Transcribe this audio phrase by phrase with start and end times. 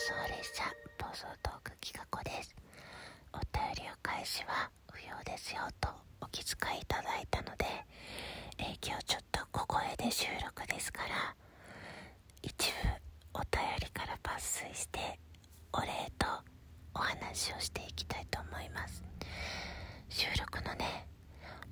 [0.00, 0.64] 送列車
[0.98, 2.54] 暴走トーク企画です。
[3.34, 5.90] お便りお返しは不要ですよと
[6.22, 7.66] お気遣いいただいたので、
[8.58, 11.34] えー、今日ちょっと小声で収録ですから
[12.42, 12.88] 一部
[13.34, 15.18] お便りから抜粋して
[15.74, 16.26] お礼と
[16.94, 19.04] お話をしていきたいと思います。
[20.08, 21.06] 収録のね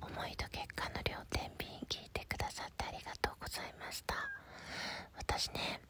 [0.01, 4.15] 思いと結果の両天秤聞いてくださってありがとうございました
[5.17, 5.81] 私ね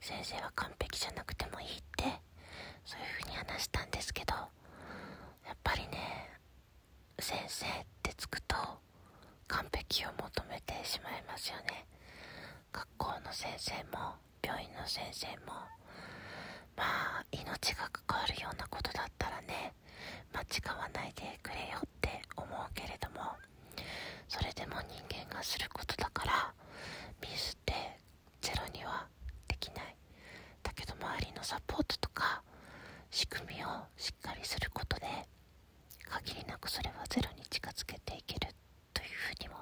[0.00, 2.04] 先生は完璧じゃなくてもいいって
[2.84, 6.30] そういう風に話したんですけどやっぱりね
[7.28, 7.70] 先生っ
[8.02, 8.56] てつくと
[9.48, 11.84] 完璧を求めてしまいますよね。
[12.72, 15.52] 学校の先生も病院の先生も
[16.74, 19.74] まあ命が関わるようなことだったらね
[20.32, 23.36] 間違わないでくれよって思うけれども
[24.26, 26.54] それでも人間がすることだから
[27.20, 27.74] ミスって
[28.40, 29.06] ゼロには
[29.46, 29.96] できない
[30.62, 32.42] だけど周りのサポートとか
[33.10, 35.06] 仕組みをしっかりすることで
[36.08, 38.52] 限りなくそれはゼロに近づけていける
[38.92, 39.56] というふうにも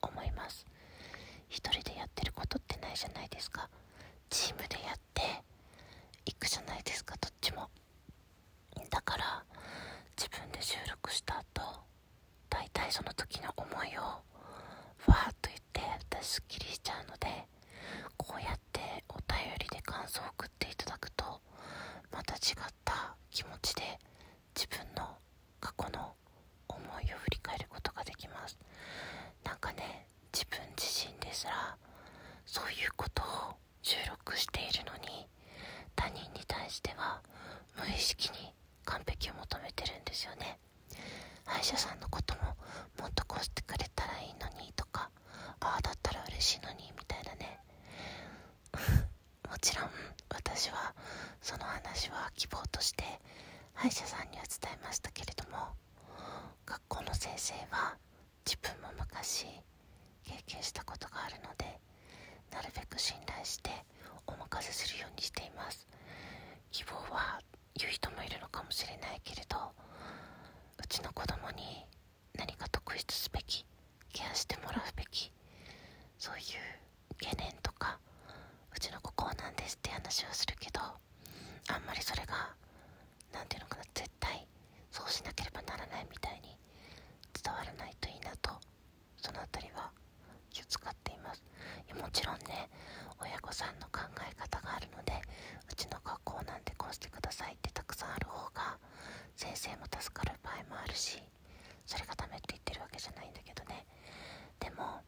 [0.00, 0.64] 思います。
[1.50, 3.68] 一人でやってることってないじゃないですか。
[4.30, 5.22] チームでやって
[6.24, 7.68] いくじゃないですかどっちも
[8.90, 9.44] だから
[10.16, 11.62] 自分で収録した後
[12.50, 15.80] 大体その時の思いをわーっと言って
[16.20, 17.28] 私すっきりしちゃうので
[18.16, 21.24] こうやってお便りで感想を送っていただくと
[22.12, 23.82] また違った気持ちで
[24.56, 25.16] 自分の
[25.60, 26.14] 過去の
[26.68, 28.58] 思いを振り返ることができます
[29.44, 31.76] なんかね自分自身ですら
[32.44, 33.26] そういうことを
[33.82, 35.26] 収録しているのに
[35.94, 37.22] 他人に対しては
[37.78, 38.52] 無意識に
[38.84, 40.58] 完璧を求めてるんですよね。
[41.44, 42.40] 歯医者さんのことも
[43.00, 45.10] もっとこうしてくれたらいいのにとか
[45.60, 47.60] ああだったら嬉しいのにみたいなね。
[49.48, 49.90] もちろん
[50.30, 50.94] 私は
[51.40, 53.04] その話は希望として
[53.74, 55.74] 歯医者さんには伝えましたけれども
[56.64, 57.96] 学校の先生は
[58.44, 59.46] 自分も昔
[60.24, 61.80] 経験したことがあるので
[62.50, 63.70] なるべく信頼して
[64.26, 65.86] お任せするようにしています
[66.72, 67.40] 希望は
[67.74, 69.56] 言う人もいるのかもしれないけれど
[70.82, 71.84] うちの子供に
[72.38, 73.66] 何か特筆すべき
[74.14, 75.30] ケアしてもらうべき
[76.16, 77.98] そういう懸念とか
[78.74, 82.48] うちの子こうなんですって話をするけどあんまりそれが
[83.30, 84.48] 何ていうのかな絶対
[84.90, 86.56] そうしなければならないみたいに
[87.44, 88.56] 伝わらないといいなと
[89.20, 89.90] その辺りは
[90.48, 91.42] 気を使っています。
[91.86, 92.70] いやもちろんね
[93.20, 95.12] 親御さんの考え方があるので
[95.70, 98.78] うちの学校なんでこうしてくださいってたくさんある方が
[99.36, 101.20] 先生も助かる場合もあるし
[101.84, 103.84] それがダメって言ってるわけじゃないんだけどね
[104.58, 105.04] でも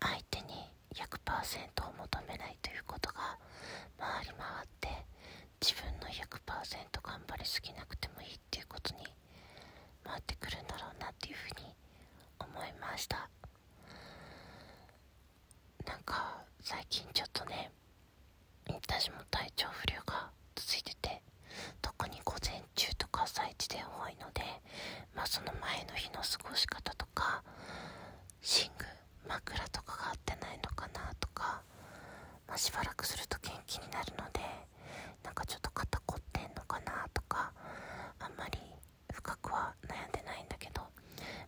[0.00, 3.38] 相手に100%を求めないということが
[3.98, 4.88] 回り回って
[5.62, 9.04] 自分の100%頑張りすぎなくてもいいっていうことに
[10.04, 11.74] 回ってくるんだろうなっていうふうに
[12.38, 13.28] 思いました。
[15.86, 17.70] なんか最近ちょっとね
[18.68, 21.22] 私も体調不良が続いてて
[21.82, 24.42] 特に午前中とか朝一で多いので
[25.14, 27.42] まあその前の日の過ごし方とか
[28.42, 28.84] 寝具
[29.28, 31.62] 枕とかが合ってないのかなとか、
[32.48, 34.40] まあ、しばらくすると元気になるので
[35.24, 37.52] なんかちょっと肩凝ってんのかなとか
[38.18, 38.58] あんまり
[39.12, 40.82] 深くは悩んでないんだけど、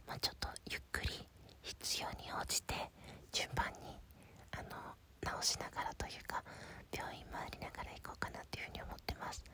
[0.06, 1.09] まあ、ちょっとゆっくり
[2.03, 2.75] 必要に応じて
[3.31, 3.95] 順番に
[4.51, 4.75] あの
[5.23, 6.43] 直しながらというか
[6.91, 9.45] 病院回りながら行こうかなっていうふうに思ってます。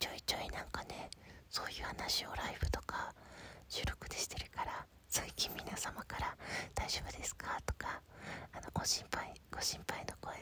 [0.00, 1.10] ちょいちょいなんかね
[1.50, 3.12] そういう話をライブとか
[3.68, 6.34] 収録でしてるから最近皆様から
[6.74, 8.00] 「大丈夫ですか?」とか
[8.54, 10.34] あのご心配ご心配の声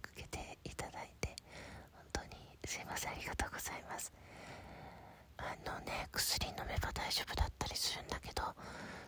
[0.00, 1.36] かけていただいて
[1.92, 3.12] 本当にすいません。
[3.12, 4.10] ありがとうございます。
[5.38, 8.42] あのね薬飲めば大丈夫だったりするんだけど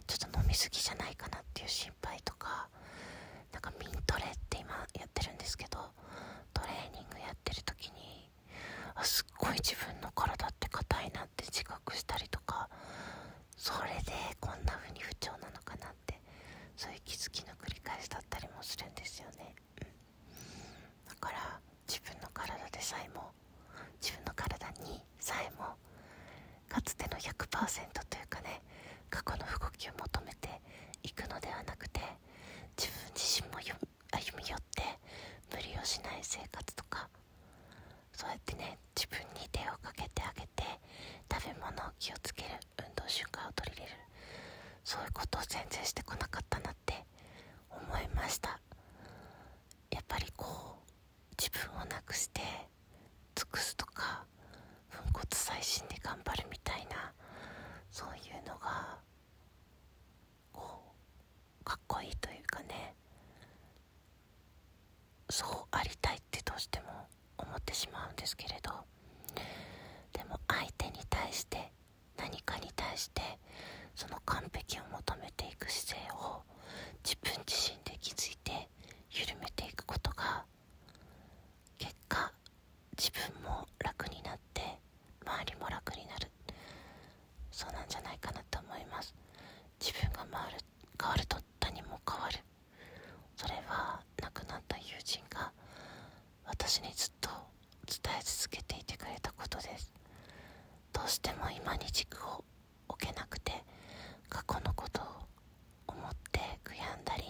[0.07, 2.69] ちょっと飲みすぎじゃないかなっていう心配とか
[3.53, 5.79] なんかミントレって今やってるんですけど
[6.53, 8.31] トレーニングやってる時に
[8.95, 12.69] あすっごい自分の体って硬いなって自覚したりとか
[13.57, 16.21] それでこんな風に不調なのかなって
[16.77, 23.31] そういう気づきの繰り返しだったりもするんですよね、うん、だから自分の体でさえも
[24.01, 25.75] 自分の体にさえも
[26.69, 27.37] かつての100%
[28.09, 28.63] というかね
[29.11, 30.49] 過去の動きを求めて
[31.03, 32.01] いくのではなくて
[32.77, 34.83] 自分自身も歩み寄って
[35.53, 37.09] 無理をしない生活とか
[38.13, 40.65] そうやってね自分に手をかけてあげて
[41.31, 42.49] 食べ物を気をつける
[42.79, 43.93] 運動習慣を取り入れる
[44.85, 47.05] そういうことを全然してこなかったなって
[47.71, 48.59] 思いました。
[49.91, 50.47] やっぱりこ
[50.81, 52.41] う自分をなくして
[53.35, 54.25] 尽くすとか
[54.91, 57.13] 粉骨細心で頑張るみたいな
[57.91, 58.99] そういうのが
[60.53, 60.83] こ
[61.61, 62.95] うかっこいいというかね
[65.31, 66.87] そうありたいってどうしても
[67.39, 68.71] 思ってしまうんですけれど。
[70.13, 71.71] でも相手に対して
[72.17, 73.23] 何かに対して
[73.95, 76.43] その完璧を求めていく姿勢を
[77.05, 78.69] 自分自身で気づいて
[79.11, 80.45] 緩めていくことが
[81.79, 82.33] 結果
[82.97, 84.63] 自分も楽になって
[85.25, 86.31] 周りも楽になる。
[87.51, 89.15] そうなんじゃないかなと思います。
[89.81, 90.59] 自分が回る
[91.01, 92.39] 変わると何も変わる。
[93.37, 95.53] それは亡くなった友人が
[96.47, 97.18] 私にずっと
[98.03, 99.93] 伝え続けていてくれたことです。
[100.93, 102.45] どうしても今に軸を
[102.89, 103.53] 置けなくて
[104.29, 105.05] 過去のことを
[105.89, 107.25] 思って悔やんだり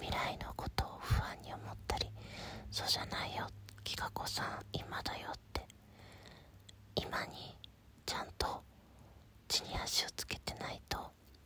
[0.00, 2.08] 未来のことを不安に思ったり
[2.70, 3.46] そうじゃないよ
[3.84, 5.66] きかこさん今だよって
[6.94, 7.56] 今に
[8.06, 8.62] ちゃんと
[9.48, 10.98] 地に足をつけてないと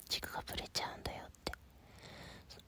[0.09, 1.53] 軸がぶれちゃうんだよって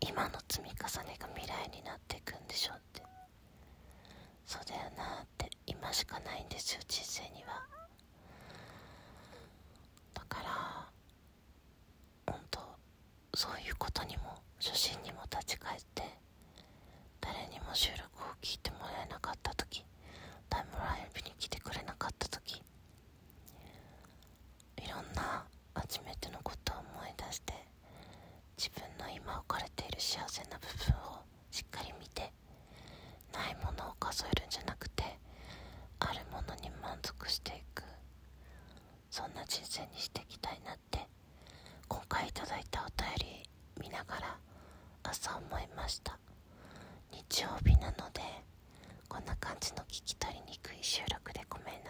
[0.00, 0.74] 今の積み重
[1.06, 3.13] ねが未来になっていくんでしょってそうって。
[5.94, 7.62] しかないんですよ人生には。
[10.12, 10.40] だか
[12.26, 12.60] ら本当
[13.34, 14.22] そういうことにも
[14.60, 16.02] 初心にも立ち返って
[17.20, 18.13] 誰にも収録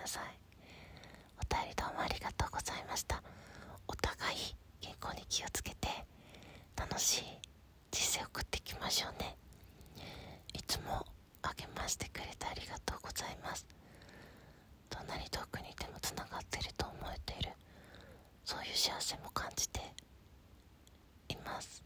[0.04, 0.22] ださい。
[1.40, 3.22] お便りどうもありがとうございました。
[3.88, 4.36] お互い
[4.82, 5.88] 健康に気をつけて
[6.76, 7.24] 楽しい
[7.90, 9.34] 人生を送っていきましょうね。
[10.52, 11.06] いつも
[11.40, 13.66] 励ましてくれてありがとうございます。
[14.90, 17.52] どんなに遠くにいてもつながってると思えている。
[18.44, 19.80] そういう幸せも感じて
[21.30, 21.82] います。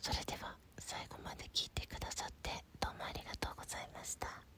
[0.00, 4.49] それでは最後まで聞いてくださってどうもありがとうございました。